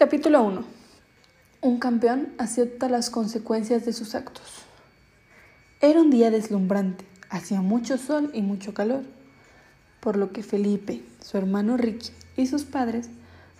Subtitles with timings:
[0.00, 0.64] Capítulo 1.
[1.60, 4.62] Un campeón acepta las consecuencias de sus actos.
[5.82, 9.02] Era un día deslumbrante, hacía mucho sol y mucho calor,
[10.00, 13.10] por lo que Felipe, su hermano Ricky y sus padres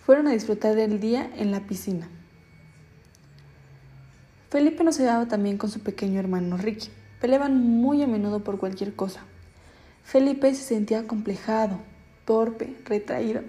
[0.03, 2.09] fueron a disfrutar del día en la piscina.
[4.49, 6.89] Felipe no se daba también con su pequeño hermano Ricky,
[7.21, 9.21] peleaban muy a menudo por cualquier cosa.
[10.03, 11.77] Felipe se sentía complejado,
[12.25, 13.43] torpe, retraído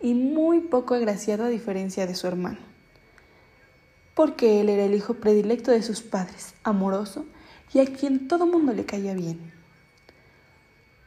[0.00, 2.58] y muy poco agraciado a diferencia de su hermano,
[4.14, 7.24] porque él era el hijo predilecto de sus padres, amoroso
[7.72, 9.52] y a quien todo mundo le caía bien.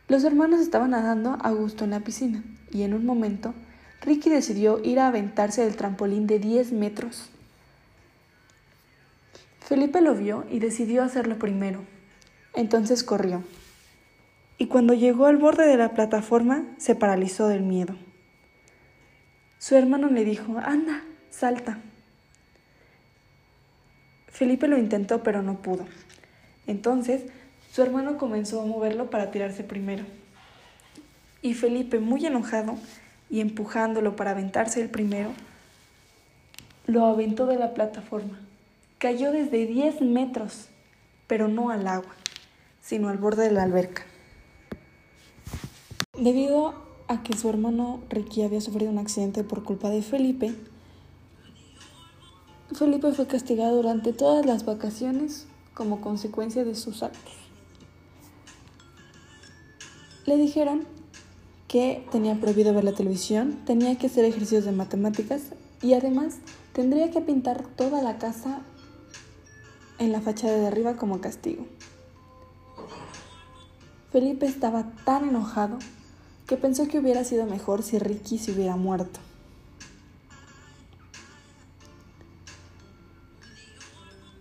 [0.07, 3.53] Los hermanos estaban nadando a gusto en la piscina y en un momento
[4.01, 7.29] Ricky decidió ir a aventarse del trampolín de 10 metros.
[9.59, 11.81] Felipe lo vio y decidió hacerlo primero.
[12.55, 13.43] Entonces corrió.
[14.57, 17.95] Y cuando llegó al borde de la plataforma se paralizó del miedo.
[19.59, 21.79] Su hermano le dijo, anda, salta.
[24.29, 25.85] Felipe lo intentó pero no pudo.
[26.65, 27.23] Entonces,
[27.71, 30.05] su hermano comenzó a moverlo para tirarse primero.
[31.41, 32.77] Y Felipe, muy enojado
[33.29, 35.31] y empujándolo para aventarse el primero,
[36.87, 38.39] lo aventó de la plataforma.
[38.97, 40.69] Cayó desde 10 metros,
[41.27, 42.15] pero no al agua,
[42.81, 44.03] sino al borde de la alberca.
[46.17, 50.53] Debido a que su hermano Ricky había sufrido un accidente por culpa de Felipe,
[52.71, 57.33] Felipe fue castigado durante todas las vacaciones como consecuencia de sus actos.
[60.27, 60.85] Le dijeron
[61.67, 65.41] que tenía prohibido ver la televisión, tenía que hacer ejercicios de matemáticas
[65.81, 66.37] y además
[66.73, 68.61] tendría que pintar toda la casa
[69.97, 71.65] en la fachada de arriba como castigo.
[74.11, 75.79] Felipe estaba tan enojado
[76.49, 79.19] que pensó que hubiera sido mejor si Ricky se hubiera muerto.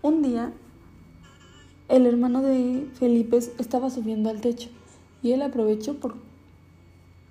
[0.00, 0.50] Un día,
[1.90, 4.70] el hermano de Felipe estaba subiendo al techo
[5.22, 6.14] y él aprovechó por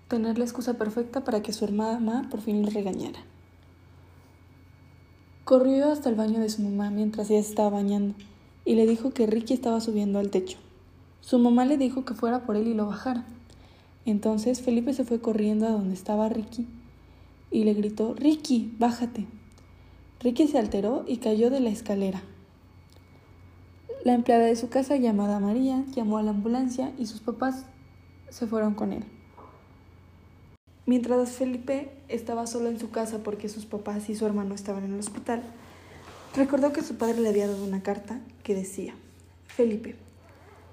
[0.09, 3.21] tener la excusa perfecta para que su hermana por fin lo regañara.
[5.43, 8.13] Corrió hasta el baño de su mamá mientras ella estaba bañando
[8.63, 10.59] y le dijo que Ricky estaba subiendo al techo.
[11.21, 13.25] Su mamá le dijo que fuera por él y lo bajara.
[14.07, 16.65] Entonces Felipe se fue corriendo a donde estaba Ricky
[17.51, 19.27] y le gritó, Ricky, bájate.
[20.21, 22.23] Ricky se alteró y cayó de la escalera.
[24.05, 27.65] La empleada de su casa, llamada María, llamó a la ambulancia y sus papás
[28.29, 29.03] se fueron con él.
[30.85, 34.93] Mientras Felipe estaba solo en su casa porque sus papás y su hermano estaban en
[34.93, 35.43] el hospital,
[36.33, 38.95] recordó que su padre le había dado una carta que decía,
[39.47, 39.97] Felipe,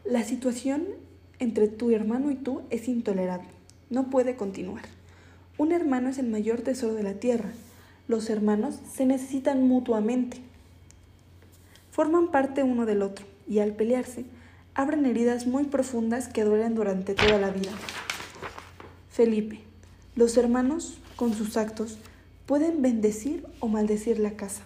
[0.05, 0.84] la situación
[1.39, 3.49] entre tu hermano y tú es intolerable.
[3.91, 4.84] No puede continuar.
[5.59, 7.53] Un hermano es el mayor tesoro de la tierra.
[8.09, 10.39] Los hermanos se necesitan mutuamente.
[11.91, 14.25] Forman parte uno del otro y al pelearse
[14.75, 17.71] abren heridas muy profundas que duelen durante toda la vida.
[19.11, 19.61] Felipe,
[20.16, 21.99] los hermanos, con sus actos,
[22.47, 24.65] pueden bendecir o maldecir la casa.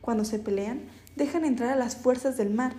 [0.00, 0.80] Cuando se pelean,
[1.16, 2.72] dejan entrar a las fuerzas del mar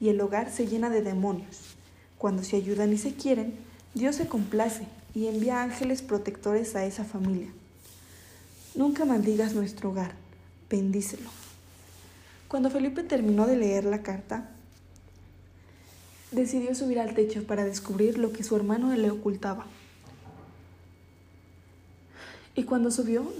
[0.00, 1.76] y el hogar se llena de demonios.
[2.22, 3.52] Cuando se ayudan y se quieren,
[3.94, 7.48] Dios se complace y envía ángeles protectores a esa familia.
[8.76, 10.14] Nunca maldigas nuestro hogar,
[10.70, 11.28] bendícelo.
[12.46, 14.50] Cuando Felipe terminó de leer la carta,
[16.30, 19.66] decidió subir al techo para descubrir lo que su hermano le ocultaba.
[22.54, 23.32] Y cuando subió,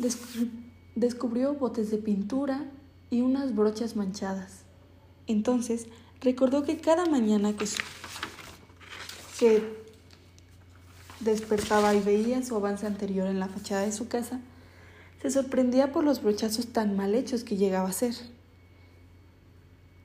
[0.97, 2.65] descubrió botes de pintura
[3.11, 4.63] y unas brochas manchadas.
[5.29, 5.87] Entonces
[6.21, 7.69] recordó que cada mañana que
[9.39, 9.83] que
[11.21, 14.41] despertaba y veía su avance anterior en la fachada de su casa,
[15.21, 18.15] se sorprendía por los brochazos tan mal hechos que llegaba a ser.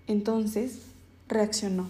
[0.06, 0.80] Entonces
[1.28, 1.90] reaccionó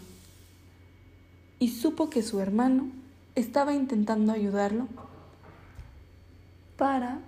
[1.60, 2.90] y supo que su hermano
[3.36, 4.88] estaba intentando ayudarlo
[6.78, 7.20] para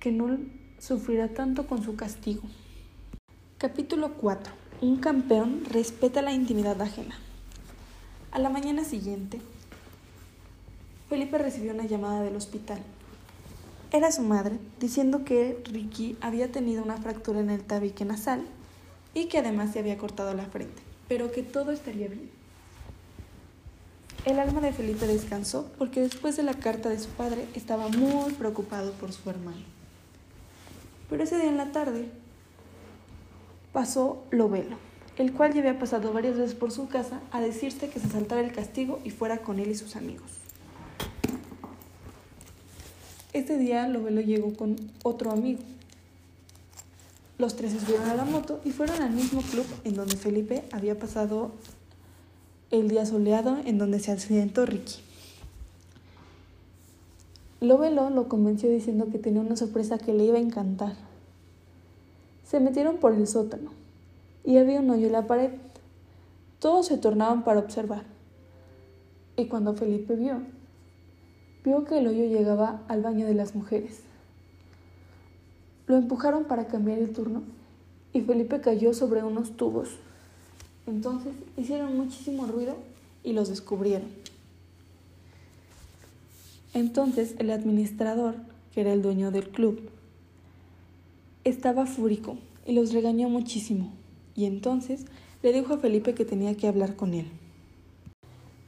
[0.00, 0.38] que no
[0.78, 2.42] sufriera tanto con su castigo.
[3.58, 4.52] Capítulo 4.
[4.82, 7.18] Un campeón respeta la intimidad ajena.
[8.32, 9.40] A la mañana siguiente,
[11.08, 12.80] Felipe recibió una llamada del hospital.
[13.92, 18.44] Era su madre diciendo que Ricky había tenido una fractura en el tabique nasal
[19.14, 22.28] y que además se había cortado la frente, pero que todo estaría bien.
[24.24, 28.32] El alma de Felipe descansó porque después de la carta de su padre estaba muy
[28.32, 29.62] preocupado por su hermano.
[31.08, 32.10] Pero ese día en la tarde
[33.72, 34.76] pasó lo velo
[35.18, 38.42] el cual ya había pasado varias veces por su casa a decirse que se saltara
[38.42, 40.30] el castigo y fuera con él y sus amigos.
[43.32, 45.60] Este día Lovelo llegó con otro amigo,
[47.38, 50.64] Los tres se subieron a la moto y fueron al mismo club en donde Felipe
[50.72, 51.52] había pasado
[52.70, 55.02] el día soleado en donde se accidentó Ricky.
[57.60, 60.94] Lovelo lo convenció diciendo que tenía una sorpresa que le iba a encantar.
[62.46, 63.70] Se metieron por el sótano
[64.46, 65.50] y había un hoyo en la pared.
[66.60, 68.04] Todos se tornaban para observar.
[69.36, 70.40] Y cuando Felipe vio,
[71.64, 74.00] vio que el hoyo llegaba al baño de las mujeres.
[75.88, 77.42] Lo empujaron para cambiar el turno
[78.12, 79.90] y Felipe cayó sobre unos tubos.
[80.86, 82.76] Entonces hicieron muchísimo ruido
[83.24, 84.08] y los descubrieron.
[86.72, 88.36] Entonces el administrador,
[88.72, 89.90] que era el dueño del club,
[91.42, 93.92] estaba fúrico y los regañó muchísimo.
[94.36, 95.06] Y entonces
[95.42, 97.26] le dijo a Felipe que tenía que hablar con él.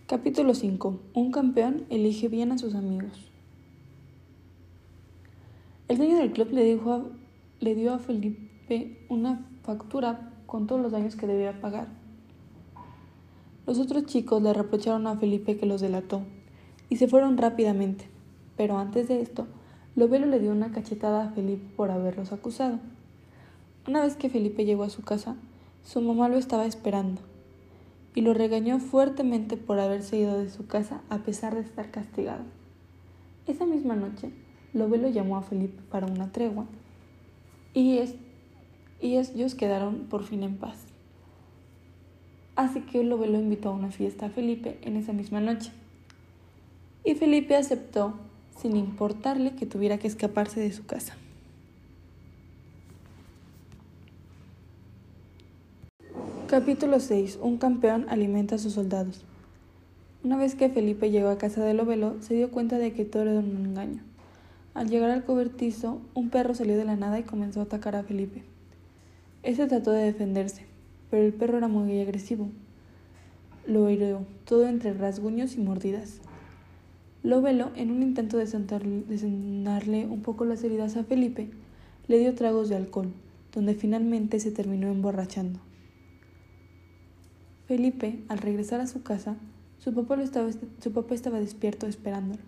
[0.07, 0.99] Capítulo 5.
[1.13, 3.13] Un campeón elige bien a sus amigos.
[5.89, 7.11] El dueño del club le, dijo
[7.61, 11.89] le dio a Felipe una factura con todos los daños que debía pagar.
[13.67, 16.23] Los otros chicos le reprocharon a Felipe que los delató
[16.89, 18.07] y se fueron rápidamente.
[18.57, 19.47] Pero antes de esto,
[19.95, 22.79] Lovelo le dio una cachetada a Felipe por haberlos acusado.
[23.87, 25.37] Una vez que Felipe llegó a su casa,
[25.89, 27.23] su mamá lo estaba esperando
[28.15, 32.45] y lo regañó fuertemente por haberse ido de su casa a pesar de estar castigado.
[33.47, 34.31] Esa misma noche,
[34.75, 36.67] Lovelo llamó a Felipe para una tregua
[37.73, 38.17] y, es,
[39.01, 40.77] y ellos quedaron por fin en paz.
[42.55, 45.73] Así que Lovelo invitó a una fiesta a Felipe en esa misma noche
[47.03, 48.13] y Felipe aceptó
[48.59, 51.17] sin importarle que tuviera que escaparse de su casa.
[56.49, 57.41] Capítulo 6.
[57.43, 59.23] Un campeón alimenta a sus soldados.
[60.25, 63.25] Una vez que Felipe llegó a casa de Lovelo, se dio cuenta de que todo
[63.25, 64.03] era un engaño.
[64.73, 68.03] Al llegar al cobertizo, un perro salió de la nada y comenzó a atacar a
[68.03, 68.45] Felipe.
[69.43, 70.65] Este trató de defenderse,
[71.11, 72.49] pero el perro era muy agresivo.
[73.67, 76.23] Lo hirió, todo entre rasguños y mordidas.
[77.23, 81.51] Lovelo, en un intento de sanarle un poco las heridas a Felipe,
[82.07, 83.13] le dio tragos de alcohol,
[83.53, 85.68] donde finalmente se terminó emborrachando.
[87.69, 89.37] Felipe, al regresar a su casa,
[89.79, 90.51] su papá, estaba,
[90.83, 92.41] su papá estaba despierto esperándolo,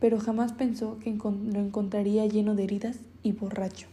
[0.00, 3.86] pero jamás pensó que lo encontraría lleno de heridas y borracho.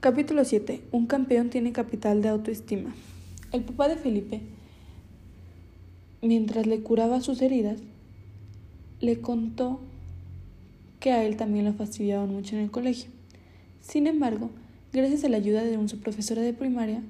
[0.00, 0.82] Capítulo 7.
[0.92, 2.94] Un campeón tiene capital de autoestima.
[3.52, 4.40] El papá de Felipe
[6.22, 7.80] mientras le curaba sus heridas,
[9.00, 9.80] le contó
[11.00, 13.10] que a él también lo fastidiaban mucho en el colegio.
[13.80, 14.50] Sin embargo,
[14.94, 17.02] gracias a la ayuda de su profesora de primaria,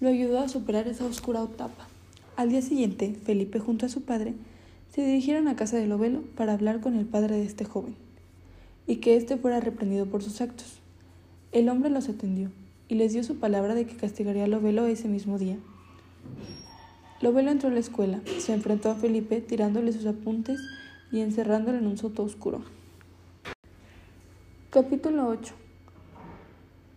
[0.00, 1.86] lo ayudó a superar esa oscura etapa.
[2.34, 4.32] Al día siguiente, Felipe junto a su padre
[4.90, 7.94] se dirigieron a casa de Lovelo para hablar con el padre de este joven
[8.86, 10.78] y que éste fuera reprendido por sus actos.
[11.52, 12.50] El hombre los atendió
[12.88, 15.58] y les dio su palabra de que castigaría a Lovelo ese mismo día.
[17.20, 20.58] Lovelo entró a la escuela, se enfrentó a Felipe tirándole sus apuntes
[21.12, 22.62] y encerrándolo en un soto oscuro.
[24.70, 25.65] Capítulo 8.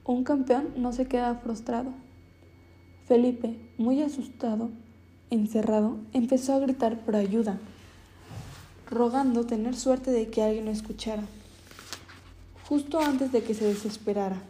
[0.10, 1.92] Un campeón no se queda frustrado.
[3.08, 4.72] Felipe, muy asustado,
[5.30, 7.60] encerrado, empezó a gritar por ayuda,
[8.90, 11.22] rogando tener suerte de que alguien lo escuchara,
[12.68, 14.42] justo antes de que se desesperara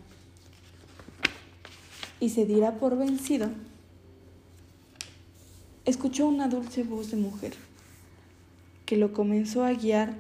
[2.22, 3.50] y se diera por vencido
[5.84, 7.54] escuchó una dulce voz de mujer
[8.86, 10.16] que lo comenzó a guiar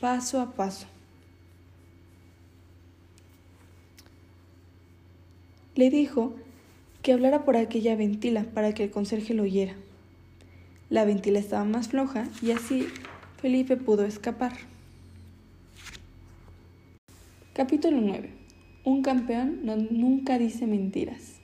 [0.00, 0.86] paso a paso.
[5.80, 6.34] Le dijo
[7.00, 9.76] que hablara por aquella ventila para que el conserje lo oyera.
[10.90, 12.86] La ventila estaba más floja y así
[13.40, 14.52] Felipe pudo escapar.
[17.54, 18.28] Capítulo 9.
[18.84, 19.60] Un campeón
[19.90, 21.36] nunca dice mentiras.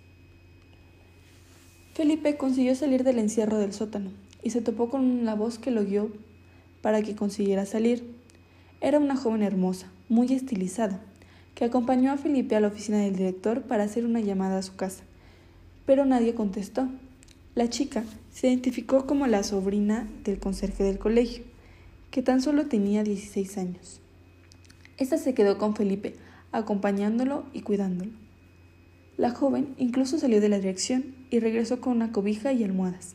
[1.94, 4.10] Felipe consiguió salir del encierro del sótano
[4.42, 6.12] y se topó con la voz que lo guió
[6.82, 8.04] para que consiguiera salir.
[8.82, 11.00] Era una joven hermosa, muy estilizada,
[11.56, 14.76] que acompañó a Felipe a la oficina del director para hacer una llamada a su
[14.76, 15.02] casa.
[15.86, 16.86] Pero nadie contestó.
[17.54, 21.44] La chica se identificó como la sobrina del conserje del colegio,
[22.10, 24.02] que tan solo tenía 16 años.
[24.98, 26.14] Esta se quedó con Felipe,
[26.52, 28.12] acompañándolo y cuidándolo.
[29.16, 33.14] La joven incluso salió de la dirección y regresó con una cobija y almohadas,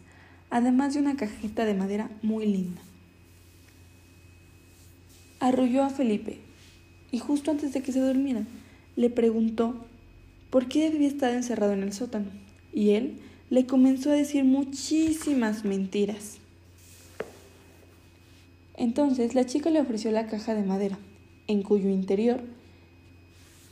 [0.49, 2.81] además de una cajita de madera muy linda.
[5.39, 6.39] Arrulló a Felipe
[7.11, 8.43] y justo antes de que se durmiera
[8.95, 9.85] le preguntó
[10.49, 12.27] por qué había estado encerrado en el sótano
[12.73, 16.37] y él le comenzó a decir muchísimas mentiras.
[18.75, 20.97] Entonces la chica le ofreció la caja de madera,
[21.47, 22.41] en cuyo interior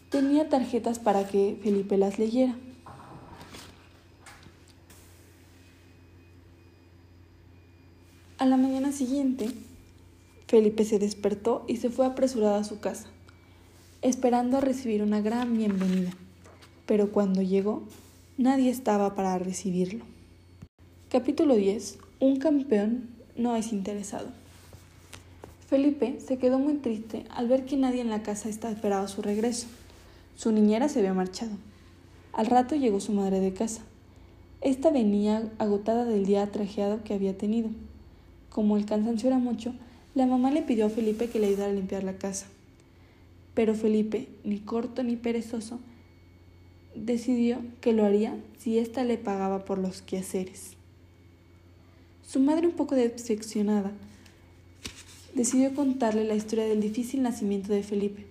[0.09, 2.55] tenía tarjetas para que Felipe las leyera.
[8.37, 9.49] A la mañana siguiente,
[10.47, 13.09] Felipe se despertó y se fue apresurado a su casa,
[14.01, 16.11] esperando a recibir una gran bienvenida.
[16.85, 17.83] Pero cuando llegó,
[18.37, 20.05] nadie estaba para recibirlo.
[21.09, 21.99] Capítulo 10.
[22.19, 24.27] Un campeón no es interesado.
[25.67, 29.21] Felipe se quedó muy triste al ver que nadie en la casa estaba esperando su
[29.21, 29.67] regreso.
[30.35, 31.51] Su niñera se había marchado.
[32.31, 33.81] Al rato llegó su madre de casa.
[34.61, 37.69] Esta venía agotada del día trajeado que había tenido.
[38.49, 39.73] Como el cansancio era mucho,
[40.15, 42.47] la mamá le pidió a Felipe que le ayudara a limpiar la casa.
[43.53, 45.79] Pero Felipe, ni corto ni perezoso,
[46.95, 50.73] decidió que lo haría si ésta le pagaba por los quehaceres.
[52.25, 53.91] Su madre, un poco decepcionada,
[55.33, 58.25] decidió contarle la historia del difícil nacimiento de Felipe,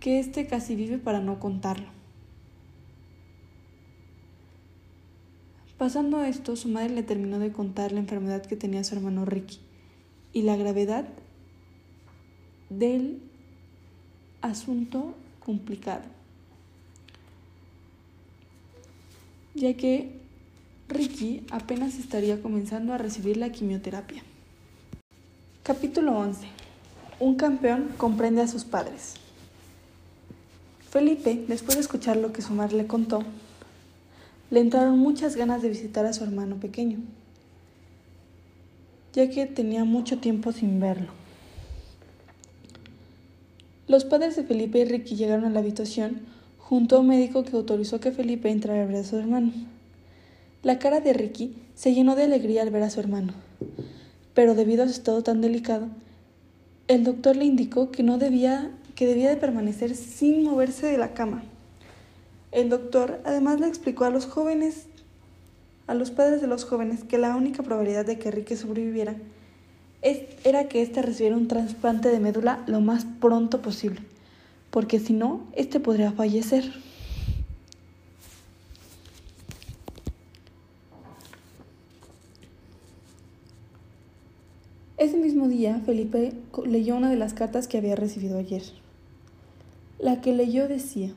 [0.00, 1.86] que éste casi vive para no contarlo.
[5.78, 9.58] Pasando esto, su madre le terminó de contar la enfermedad que tenía su hermano Ricky
[10.32, 11.08] y la gravedad
[12.70, 13.20] del
[14.44, 16.04] asunto complicado,
[19.54, 20.20] ya que
[20.88, 24.22] Ricky apenas estaría comenzando a recibir la quimioterapia.
[25.62, 26.46] Capítulo 11.
[27.20, 29.14] Un campeón comprende a sus padres.
[30.90, 33.24] Felipe, después de escuchar lo que su madre le contó,
[34.50, 36.98] le entraron muchas ganas de visitar a su hermano pequeño,
[39.14, 41.23] ya que tenía mucho tiempo sin verlo.
[43.86, 46.22] Los padres de Felipe y Ricky llegaron a la habitación
[46.56, 49.52] junto a un médico que autorizó que Felipe entrara a ver a su hermano.
[50.62, 53.34] La cara de Ricky se llenó de alegría al ver a su hermano,
[54.32, 55.88] pero debido a su estado tan delicado,
[56.88, 61.12] el doctor le indicó que no debía que debía de permanecer sin moverse de la
[61.12, 61.42] cama.
[62.52, 64.86] El doctor además le explicó a los jóvenes,
[65.86, 69.16] a los padres de los jóvenes, que la única probabilidad de que Enrique sobreviviera
[70.44, 74.00] era que éste recibiera un trasplante de médula lo más pronto posible,
[74.70, 76.70] porque si no, éste podría fallecer.
[84.98, 86.34] Ese mismo día, Felipe
[86.66, 88.62] leyó una de las cartas que había recibido ayer.
[89.98, 91.12] La que leyó decía,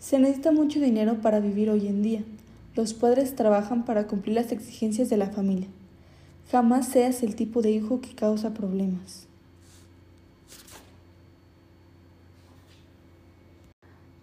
[0.00, 2.22] se necesita mucho dinero para vivir hoy en día.
[2.76, 5.66] Los padres trabajan para cumplir las exigencias de la familia.
[6.50, 9.26] Jamás seas el tipo de hijo que causa problemas.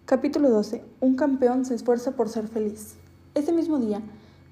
[0.06, 0.84] Capítulo 12.
[1.00, 2.94] Un campeón se esfuerza por ser feliz.
[3.34, 4.00] Ese mismo día,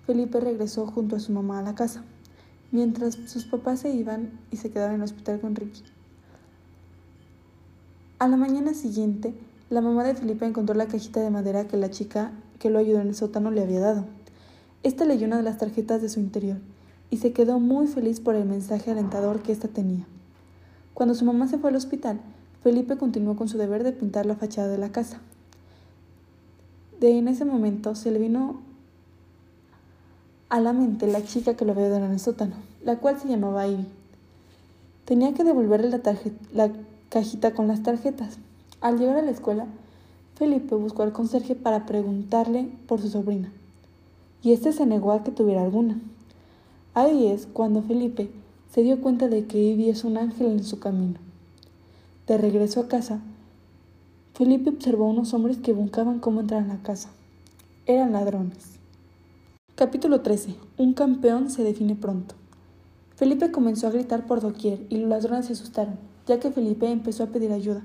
[0.04, 2.02] Felipe regresó junto a su mamá a la casa,
[2.73, 5.85] mientras sus papás se iban y se quedaban en el hospital con Ricky.
[8.18, 9.32] A la mañana siguiente,
[9.71, 12.32] la mamá de Felipe encontró la cajita de madera que la chica
[12.62, 14.04] que lo ayudó en el sótano le había dado.
[14.85, 16.59] Esta leyó una de las tarjetas de su interior
[17.11, 20.07] y se quedó muy feliz por el mensaje alentador que ésta tenía.
[20.95, 22.21] Cuando su mamá se fue al hospital,
[22.62, 25.19] Felipe continuó con su deber de pintar la fachada de la casa.
[27.00, 28.61] De en ese momento se le vino
[30.49, 32.54] a la mente la chica que lo había dado en el sótano,
[32.85, 33.88] la cual se llamaba Ivy.
[35.04, 36.00] Tenía que devolverle la,
[36.52, 36.73] la
[37.09, 38.38] cajita con las tarjetas.
[38.81, 39.66] Al llegar a la escuela,
[40.34, 43.52] Felipe buscó al conserje para preguntarle por su sobrina,
[44.42, 46.00] y éste se negó a que tuviera alguna.
[46.94, 48.30] Ahí es cuando Felipe
[48.72, 51.18] se dio cuenta de que Ivy es un ángel en su camino.
[52.26, 53.20] De regreso a casa,
[54.34, 57.10] Felipe observó a unos hombres que buscaban cómo entrar a la casa.
[57.84, 58.78] Eran ladrones.
[59.74, 60.54] Capítulo 13.
[60.78, 62.34] Un campeón se define pronto.
[63.16, 65.96] Felipe comenzó a gritar por doquier y los ladrones se asustaron,
[66.26, 67.82] ya que Felipe empezó a pedir ayuda.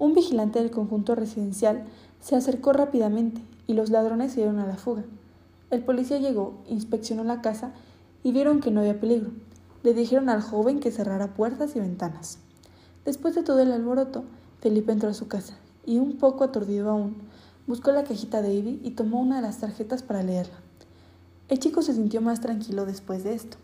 [0.00, 1.84] Un vigilante del conjunto residencial
[2.20, 5.04] se acercó rápidamente y los ladrones se dieron a la fuga.
[5.70, 7.72] El policía llegó, inspeccionó la casa
[8.22, 9.30] y vieron que no había peligro.
[9.82, 12.38] Le dijeron al joven que cerrara puertas y ventanas.
[13.04, 14.24] Después de todo el alboroto,
[14.60, 17.16] Felipe entró a su casa y, un poco aturdido aún,
[17.66, 20.56] buscó la cajita de Ivy y tomó una de las tarjetas para leerla.
[21.50, 23.58] El chico se sintió más tranquilo después de esto.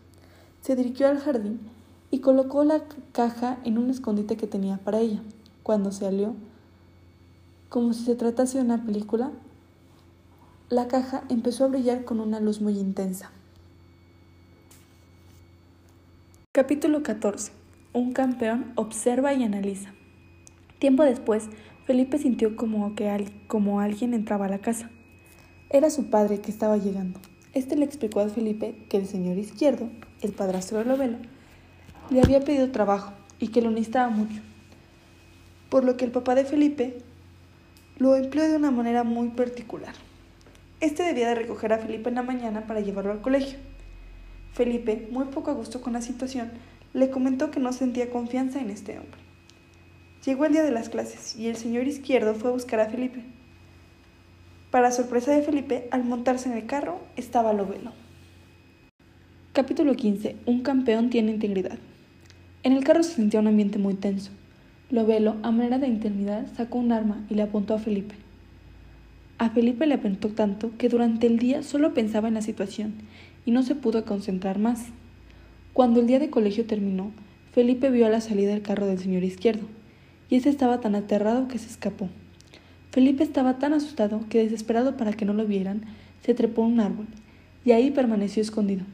[0.61, 1.61] Se dirigió al jardín
[2.11, 5.23] y colocó la caja en un escondite que tenía para ella.
[5.67, 6.33] Cuando se alió,
[7.67, 9.31] como si se tratase de una película,
[10.69, 13.31] la caja empezó a brillar con una luz muy intensa.
[16.53, 17.51] Capítulo 14.
[17.91, 19.91] Un campeón observa y analiza.
[20.79, 21.49] Tiempo después,
[21.85, 24.89] Felipe sintió como que como alguien entraba a la casa.
[25.69, 27.19] Era su padre que estaba llegando.
[27.53, 29.89] Este le explicó a Felipe que el señor izquierdo,
[30.21, 31.17] el padrastro de Lovelo,
[32.09, 34.41] le había pedido trabajo y que lo necesitaba mucho.
[35.69, 36.97] Por lo que el papá de Felipe
[37.97, 39.93] lo empleó de una manera muy particular.
[40.79, 43.57] Este debía de recoger a Felipe en la mañana para llevarlo al colegio.
[44.53, 46.51] Felipe, muy poco a gusto con la situación,
[46.93, 49.19] le comentó que no sentía confianza en este hombre.
[50.25, 53.23] Llegó el día de las clases y el señor izquierdo fue a buscar a Felipe.
[54.71, 57.93] Para sorpresa de Felipe, al montarse en el carro estaba Lovelo.
[59.53, 60.35] Capítulo 15.
[60.45, 61.79] Un campeón tiene integridad.
[62.63, 64.31] En el carro se sentía un ambiente muy tenso.
[64.89, 68.15] Lovelo, a manera de intimidad, sacó un arma y le apuntó a Felipe.
[69.37, 72.93] A Felipe le apuntó tanto que durante el día solo pensaba en la situación
[73.45, 74.85] y no se pudo concentrar más.
[75.73, 77.11] Cuando el día de colegio terminó,
[77.51, 79.67] Felipe vio a la salida el carro del señor izquierdo,
[80.29, 82.09] y ese estaba tan aterrado que se escapó.
[82.91, 85.81] Felipe estaba tan asustado que, desesperado para que no lo vieran,
[86.23, 87.07] se trepó a un árbol,
[87.65, 88.85] y ahí permaneció escondido.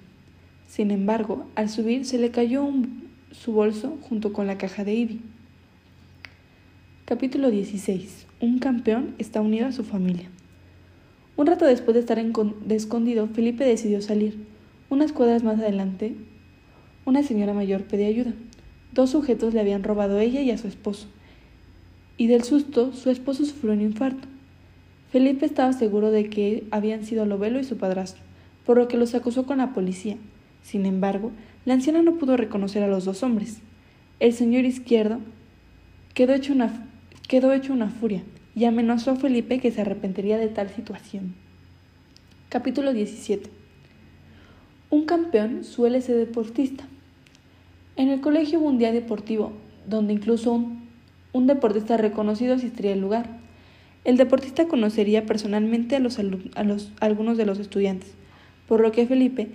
[0.67, 2.67] Sin embargo, al subir se le cayó
[3.31, 5.21] su bolso junto con la caja de Ivy.
[7.13, 8.25] Capítulo 16.
[8.39, 10.31] Un campeón está unido a su familia.
[11.37, 14.47] Un rato después de estar escondido, Felipe decidió salir.
[14.89, 16.15] Unas cuadras más adelante,
[17.05, 18.33] una señora mayor pedía ayuda.
[18.93, 21.05] Dos sujetos le habían robado a ella y a su esposo.
[22.17, 24.27] Y del susto, su esposo sufrió un infarto.
[25.11, 28.23] Felipe estaba seguro de que habían sido Lovelo y su padrastro,
[28.65, 30.17] por lo que los acusó con la policía.
[30.63, 31.31] Sin embargo,
[31.65, 33.59] la anciana no pudo reconocer a los dos hombres.
[34.19, 35.19] El señor izquierdo
[36.15, 36.89] quedó hecho una
[37.33, 38.21] quedó hecho una furia
[38.55, 41.33] y amenazó a Felipe que se arrepentiría de tal situación.
[42.47, 43.49] Capítulo 17.
[44.91, 46.83] Un campeón suele ser deportista.
[47.95, 49.51] En el colegio hubo un día deportivo,
[49.89, 50.87] donde incluso un,
[51.31, 53.25] un deportista reconocido asistiría al lugar.
[54.05, 56.19] El deportista conocería personalmente a, los,
[56.99, 58.11] algunos de los estudiantes,
[58.67, 59.49] por lo que Felipe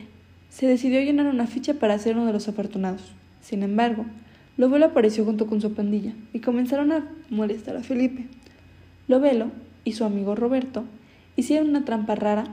[0.48, 3.12] se decidió llenar una ficha para ser uno de los afortunados.
[3.40, 4.04] Sin embargo,
[4.58, 8.26] Lovelo apareció junto con su pandilla y comenzaron a molestar a Felipe.
[9.06, 9.52] Lovelo
[9.84, 10.84] y su amigo Roberto
[11.36, 12.44] hicieron una trampa rara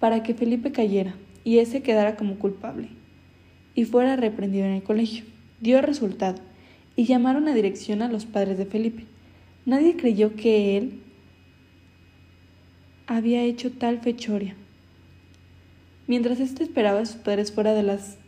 [0.00, 2.88] para que Felipe cayera y ese quedara como culpable
[3.74, 5.24] y fuera reprendido en el colegio.
[5.62, 6.42] Dio resultado
[6.94, 9.04] y llamaron a dirección a los padres de Felipe.
[9.64, 11.00] Nadie creyó que él
[13.06, 14.56] había hecho tal fechoria.
[16.06, 18.18] Mientras éste esperaba a sus padres fuera de las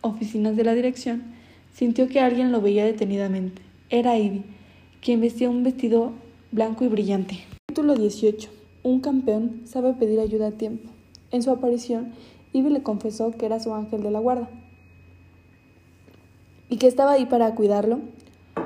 [0.00, 1.39] oficinas de la dirección,
[1.72, 3.62] Sintió que alguien lo veía detenidamente.
[3.88, 4.44] Era Ivy,
[5.00, 6.12] quien vestía un vestido
[6.52, 7.40] blanco y brillante.
[7.68, 8.50] Capítulo 18.
[8.82, 10.90] Un campeón sabe pedir ayuda a tiempo.
[11.30, 12.12] En su aparición,
[12.52, 14.50] Ivy le confesó que era su ángel de la guarda
[16.68, 18.00] y que estaba ahí para cuidarlo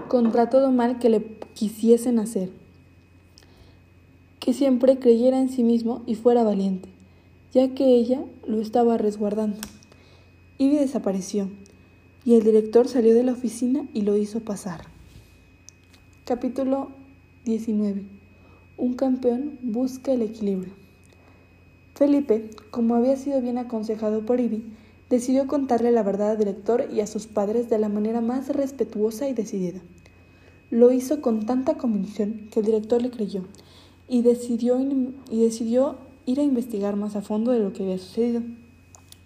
[0.08, 2.50] contra todo mal que le quisiesen hacer.
[4.38, 6.88] Que siempre creyera en sí mismo y fuera valiente,
[7.52, 9.56] ya que ella lo estaba resguardando.
[10.58, 11.48] Ivy desapareció
[12.24, 14.84] y el director salió de la oficina y lo hizo pasar.
[16.24, 16.88] Capítulo
[17.44, 18.02] 19.
[18.78, 20.72] Un campeón busca el equilibrio.
[21.94, 24.64] Felipe, como había sido bien aconsejado por Ivy,
[25.10, 29.28] decidió contarle la verdad al director y a sus padres de la manera más respetuosa
[29.28, 29.80] y decidida.
[30.70, 33.44] Lo hizo con tanta convicción que el director le creyó
[34.08, 38.42] y decidió, y decidió ir a investigar más a fondo de lo que había sucedido.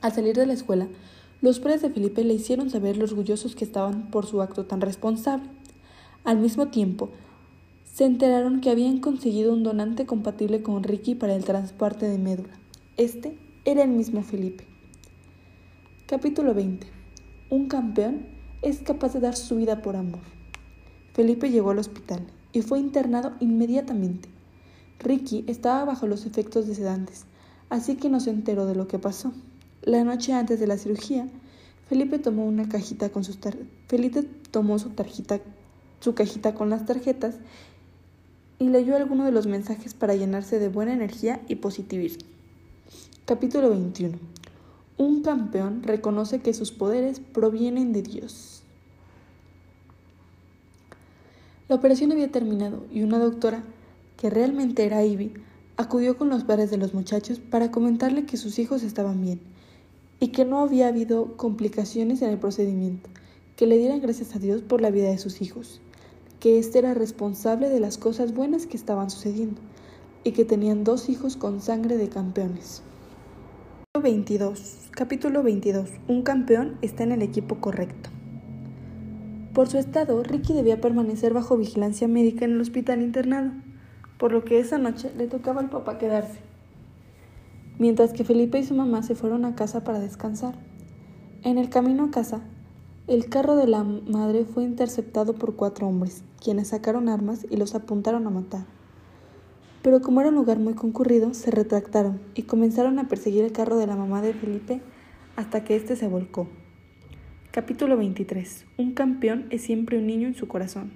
[0.00, 0.88] Al salir de la escuela,
[1.40, 4.80] los padres de Felipe le hicieron saber lo orgullosos que estaban por su acto tan
[4.80, 5.48] responsable.
[6.24, 7.10] Al mismo tiempo,
[7.84, 12.58] se enteraron que habían conseguido un donante compatible con Ricky para el transporte de médula.
[12.96, 14.66] Este era el mismo Felipe.
[16.06, 16.86] Capítulo 20.
[17.50, 18.26] Un campeón
[18.62, 20.20] es capaz de dar su vida por amor.
[21.12, 24.28] Felipe llegó al hospital y fue internado inmediatamente.
[24.98, 27.26] Ricky estaba bajo los efectos de sedantes,
[27.70, 29.32] así que no se enteró de lo que pasó.
[29.82, 31.28] La noche antes de la cirugía,
[31.88, 33.38] Felipe tomó una cajita con sus
[33.86, 35.40] Felipe tomó su tarjeta,
[36.00, 37.36] su cajita con las tarjetas
[38.58, 42.26] y leyó algunos de los mensajes para llenarse de buena energía y positivismo.
[43.24, 44.18] Capítulo 21.
[44.98, 48.62] Un campeón reconoce que sus poderes provienen de Dios.
[51.68, 53.62] La operación había terminado y una doctora,
[54.16, 55.34] que realmente era Ivy,
[55.76, 59.40] acudió con los padres de los muchachos para comentarle que sus hijos estaban bien
[60.20, 63.08] y que no había habido complicaciones en el procedimiento,
[63.56, 65.80] que le dieran gracias a Dios por la vida de sus hijos,
[66.40, 69.60] que éste era responsable de las cosas buenas que estaban sucediendo
[70.24, 72.82] y que tenían dos hijos con sangre de campeones.
[74.00, 74.90] 22.
[74.92, 75.90] Capítulo 22.
[76.06, 78.10] Un campeón está en el equipo correcto.
[79.54, 83.50] Por su estado, Ricky debía permanecer bajo vigilancia médica en el hospital internado,
[84.18, 86.47] por lo que esa noche le tocaba al papá quedarse
[87.78, 90.54] mientras que Felipe y su mamá se fueron a casa para descansar.
[91.42, 92.40] En el camino a casa,
[93.06, 97.74] El carro de la madre fue interceptado por cuatro hombres, quienes sacaron armas y los
[97.74, 98.66] apuntaron a matar.
[99.80, 103.78] Pero como era un lugar muy concurrido, se retractaron y comenzaron a perseguir el carro
[103.78, 104.82] de la mamá de Felipe
[105.36, 106.48] hasta que éste se volcó.
[107.50, 108.66] Capítulo 23.
[108.76, 110.92] Un campeón es siempre un niño en su corazón.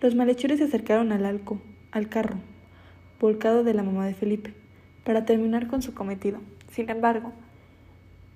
[0.00, 1.60] Los malhechores se acercaron al alco,
[1.92, 2.38] al carro,
[3.20, 4.52] volcado de la mamá de Felipe,
[5.04, 6.38] para terminar con su cometido.
[6.70, 7.32] Sin embargo,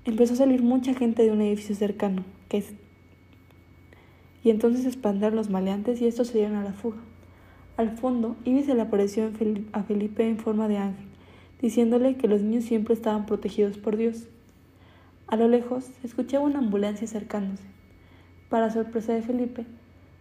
[0.04, 2.72] empezó a salir mucha gente de un edificio cercano, que es...
[4.44, 6.98] y entonces se expandieron los maleantes y estos se dieron a la fuga.
[7.76, 9.30] Al fondo, Ivy se le apareció
[9.72, 11.06] a Felipe en forma de ángel,
[11.60, 14.26] diciéndole que los niños siempre estaban protegidos por Dios.
[15.26, 17.64] A lo lejos se escuchaba una ambulancia acercándose.
[18.48, 19.66] Para sorpresa de Felipe,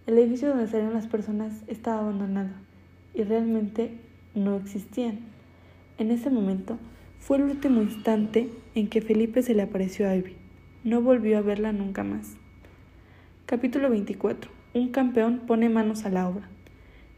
[0.06, 2.50] el edificio donde salían las personas estaba abandonado
[3.14, 3.98] y realmente
[4.36, 5.37] no existían.
[6.00, 6.78] En ese momento
[7.20, 10.36] fue el último instante en que Felipe se le apareció a Ivy.
[10.84, 12.36] No volvió a verla nunca más.
[13.48, 14.52] Capítulo 24.
[14.76, 16.48] Un campeón pone manos a la obra.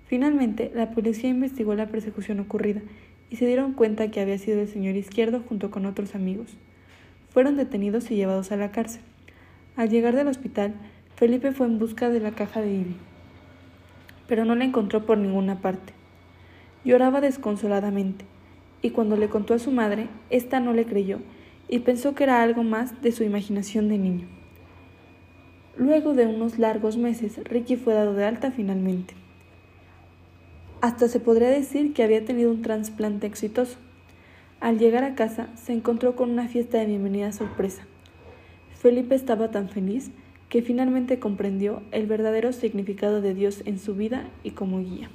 [0.06, 2.82] Finalmente, la policía investigó la persecución ocurrida
[3.30, 6.56] y se dieron cuenta que había sido el señor Izquierdo junto con otros amigos.
[7.32, 9.02] Fueron detenidos y llevados a la cárcel.
[9.76, 10.74] Al llegar del hospital,
[11.18, 12.96] Felipe fue en busca de la caja de Ivy,
[14.30, 15.92] pero no la encontró por ninguna parte.
[16.86, 18.24] Lloraba desconsoladamente,
[18.82, 21.20] y cuando le contó a su madre, ésta no le creyó
[21.68, 24.28] y pensó que era algo más de su imaginación de niño.
[25.78, 29.14] Luego de unos largos meses, Ricky fue dado de alta finalmente.
[30.82, 33.78] Hasta se podría decir que había tenido un trasplante exitoso.
[34.60, 37.84] Al llegar a casa, se encontró con una fiesta de bienvenida sorpresa.
[38.78, 40.12] Felipe estaba tan feliz
[40.50, 45.10] que finalmente comprendió el verdadero significado de Dios en su vida y como guía.